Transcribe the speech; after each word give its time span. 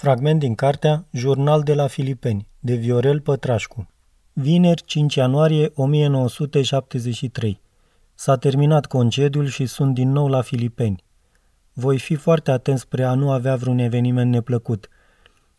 Fragment 0.00 0.38
din 0.38 0.54
cartea 0.54 1.06
Jurnal 1.10 1.62
de 1.62 1.74
la 1.74 1.86
Filipeni, 1.86 2.46
de 2.60 2.74
Viorel 2.74 3.20
Pătrașcu. 3.20 3.88
Vineri, 4.32 4.82
5 4.84 5.14
ianuarie 5.14 5.72
1973. 5.74 7.60
S-a 8.14 8.36
terminat 8.36 8.86
concediul 8.86 9.46
și 9.46 9.66
sunt 9.66 9.94
din 9.94 10.10
nou 10.12 10.28
la 10.28 10.40
Filipeni. 10.40 11.04
Voi 11.72 11.98
fi 11.98 12.14
foarte 12.14 12.50
atent 12.50 12.78
spre 12.78 13.04
a 13.04 13.14
nu 13.14 13.30
avea 13.30 13.56
vreun 13.56 13.78
eveniment 13.78 14.30
neplăcut. 14.30 14.88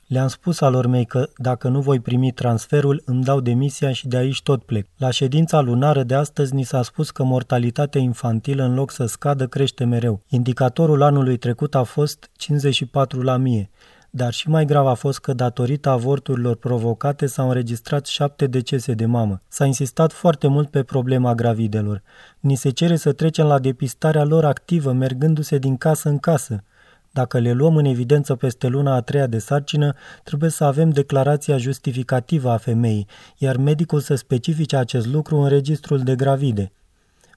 Le-am 0.07 0.27
spus 0.27 0.61
alor 0.61 0.87
mei 0.87 1.05
că, 1.05 1.29
dacă 1.37 1.67
nu 1.67 1.81
voi 1.81 1.99
primi 1.99 2.31
transferul, 2.31 3.01
îmi 3.05 3.23
dau 3.23 3.39
demisia 3.39 3.91
și 3.91 4.07
de 4.07 4.17
aici 4.17 4.41
tot 4.41 4.63
plec. 4.63 4.87
La 4.97 5.09
ședința 5.09 5.59
lunară 5.59 6.03
de 6.03 6.15
astăzi 6.15 6.53
ni 6.53 6.63
s-a 6.63 6.81
spus 6.81 7.11
că 7.11 7.23
mortalitatea 7.23 8.01
infantilă, 8.01 8.63
în 8.63 8.73
loc 8.73 8.91
să 8.91 9.05
scadă, 9.05 9.47
crește 9.47 9.83
mereu. 9.85 10.21
Indicatorul 10.27 11.01
anului 11.01 11.37
trecut 11.37 11.75
a 11.75 11.83
fost 11.83 12.29
54 12.35 13.21
la 13.21 13.37
mie 13.37 13.69
dar 14.17 14.33
și 14.33 14.49
mai 14.49 14.65
grav 14.65 14.87
a 14.87 14.93
fost 14.93 15.19
că 15.19 15.33
datorită 15.33 15.89
avorturilor 15.89 16.55
provocate 16.55 17.25
s-au 17.25 17.47
înregistrat 17.47 18.05
șapte 18.05 18.47
decese 18.47 18.93
de 18.93 19.05
mamă. 19.05 19.41
S-a 19.47 19.65
insistat 19.65 20.11
foarte 20.11 20.47
mult 20.47 20.69
pe 20.69 20.83
problema 20.83 21.35
gravidelor. 21.35 22.01
Ni 22.39 22.55
se 22.55 22.69
cere 22.69 22.95
să 22.95 23.11
trecem 23.11 23.45
la 23.45 23.59
depistarea 23.59 24.23
lor 24.23 24.45
activă, 24.45 24.91
mergându-se 24.91 25.57
din 25.57 25.77
casă 25.77 26.09
în 26.09 26.17
casă. 26.17 26.63
Dacă 27.11 27.39
le 27.39 27.51
luăm 27.51 27.75
în 27.75 27.85
evidență 27.85 28.35
peste 28.35 28.67
luna 28.67 28.95
a 28.95 29.01
treia 29.01 29.27
de 29.27 29.37
sarcină, 29.37 29.93
trebuie 30.23 30.49
să 30.49 30.63
avem 30.63 30.89
declarația 30.89 31.57
justificativă 31.57 32.49
a 32.49 32.57
femeii, 32.57 33.07
iar 33.37 33.57
medicul 33.57 33.99
să 33.99 34.15
specifice 34.15 34.75
acest 34.75 35.07
lucru 35.07 35.37
în 35.37 35.47
registrul 35.47 35.99
de 35.99 36.15
gravide. 36.15 36.71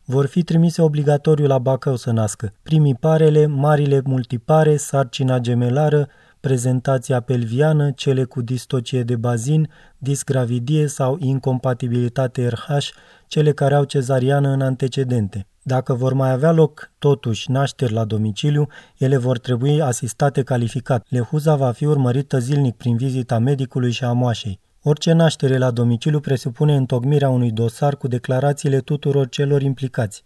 Vor 0.04 0.26
fi 0.26 0.42
trimise 0.42 0.82
obligatoriu 0.82 1.46
la 1.46 1.58
Bacău 1.58 1.96
să 1.96 2.10
nască. 2.10 2.52
Primii 2.62 2.94
parele, 2.94 3.46
marile 3.46 4.00
multipare, 4.04 4.76
sarcina 4.76 5.38
gemelară, 5.38 6.08
prezentația 6.40 7.20
pelviană, 7.20 7.90
cele 7.90 8.24
cu 8.24 8.42
distocie 8.42 9.02
de 9.02 9.16
bazin, 9.16 9.68
disgravidie 9.98 10.86
sau 10.86 11.16
incompatibilitate 11.18 12.48
RH, 12.48 12.88
cele 13.26 13.52
care 13.52 13.74
au 13.74 13.84
cezariană 13.84 14.48
în 14.48 14.60
antecedente. 14.60 15.46
Dacă 15.62 15.94
vor 15.94 16.12
mai 16.12 16.30
avea 16.30 16.52
loc, 16.52 16.92
totuși, 16.98 17.50
nașteri 17.50 17.92
la 17.92 18.04
domiciliu, 18.04 18.66
ele 18.96 19.16
vor 19.16 19.38
trebui 19.38 19.82
asistate 19.82 20.42
calificat. 20.42 21.06
Lehuza 21.08 21.56
va 21.56 21.70
fi 21.70 21.84
urmărită 21.84 22.38
zilnic 22.38 22.76
prin 22.76 22.96
vizita 22.96 23.38
medicului 23.38 23.90
și 23.90 24.04
a 24.04 24.12
moașei. 24.12 24.60
Orice 24.82 25.12
naștere 25.12 25.58
la 25.58 25.70
domiciliu 25.70 26.20
presupune 26.20 26.76
întocmirea 26.76 27.28
unui 27.28 27.50
dosar 27.50 27.96
cu 27.96 28.08
declarațiile 28.08 28.78
tuturor 28.80 29.28
celor 29.28 29.62
implicați. 29.62 30.22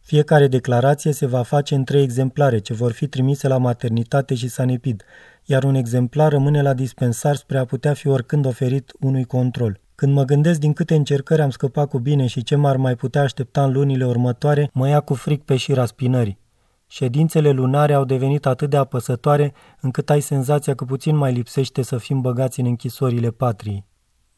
Fiecare 0.00 0.46
declarație 0.48 1.12
se 1.12 1.26
va 1.26 1.42
face 1.42 1.74
în 1.74 1.84
trei 1.84 2.02
exemplare, 2.02 2.58
ce 2.58 2.74
vor 2.74 2.92
fi 2.92 3.06
trimise 3.06 3.48
la 3.48 3.58
maternitate 3.58 4.34
și 4.34 4.48
sanepid, 4.48 5.02
iar 5.44 5.64
un 5.64 5.74
exemplar 5.74 6.32
rămâne 6.32 6.62
la 6.62 6.74
dispensar 6.74 7.36
spre 7.36 7.58
a 7.58 7.64
putea 7.64 7.94
fi 7.94 8.08
oricând 8.08 8.46
oferit 8.46 8.92
unui 9.00 9.24
control. 9.24 9.80
Când 9.94 10.12
mă 10.12 10.24
gândesc 10.24 10.60
din 10.60 10.72
câte 10.72 10.94
încercări 10.94 11.42
am 11.42 11.50
scăpat 11.50 11.88
cu 11.88 11.98
bine 11.98 12.26
și 12.26 12.42
ce 12.42 12.56
m-ar 12.56 12.76
mai 12.76 12.94
putea 12.94 13.22
aștepta 13.22 13.64
în 13.64 13.72
lunile 13.72 14.06
următoare, 14.06 14.70
mă 14.72 14.88
ia 14.88 15.00
cu 15.00 15.14
fric 15.14 15.42
pe 15.42 15.56
șira 15.56 15.86
spinării. 15.86 16.38
Ședințele 16.86 17.50
lunare 17.50 17.92
au 17.92 18.04
devenit 18.04 18.46
atât 18.46 18.70
de 18.70 18.76
apăsătoare 18.76 19.54
încât 19.80 20.10
ai 20.10 20.20
senzația 20.20 20.74
că 20.74 20.84
puțin 20.84 21.16
mai 21.16 21.32
lipsește 21.32 21.82
să 21.82 21.96
fim 21.96 22.20
băgați 22.20 22.60
în 22.60 22.66
închisorile 22.66 23.30
patriei. 23.30 23.84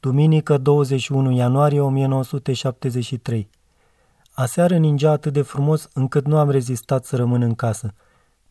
Duminică 0.00 0.58
21 0.58 1.30
ianuarie 1.30 1.80
1973 1.80 3.50
Aseară 4.32 4.76
ningea 4.76 5.10
atât 5.10 5.32
de 5.32 5.42
frumos 5.42 5.88
încât 5.92 6.26
nu 6.26 6.38
am 6.38 6.50
rezistat 6.50 7.04
să 7.04 7.16
rămân 7.16 7.42
în 7.42 7.54
casă. 7.54 7.94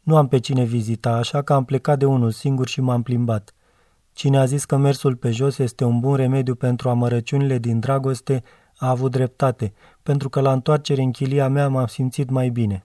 Nu 0.06 0.16
am 0.17 0.28
pe 0.28 0.39
cine 0.39 0.64
vizita, 0.64 1.11
așa 1.11 1.42
că 1.42 1.53
am 1.53 1.66
plecat 1.66 2.00
de 2.00 2.06
unul 2.06 2.31
singur 2.31 2.67
și 2.67 2.81
m-am 2.81 3.03
plimbat. 3.03 3.53
Cine 4.14 4.38
a 4.38 4.45
zis 4.45 4.66
că 4.66 4.78
mersul 4.78 5.16
pe 5.16 5.31
jos 5.31 5.58
este 5.58 5.84
un 5.84 6.00
bun 6.00 6.16
remediu 6.16 6.56
pentru 6.56 6.89
amărăciunile 6.89 7.58
din 7.58 7.80
dragoste, 7.80 8.44
a 8.78 8.89
avut 8.89 9.12
dreptate, 9.12 9.73
pentru 10.03 10.30
că 10.30 10.42
la 10.42 10.52
întoarcere 10.52 11.02
în 11.02 11.12
chilia 11.12 11.50
mea 11.50 11.68
m-am 11.69 11.85
simțit 11.85 12.30
mai 12.30 12.50
bine. 12.50 12.74